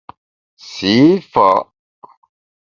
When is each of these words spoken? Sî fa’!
Sî 0.71 0.95
fa’! 1.31 1.49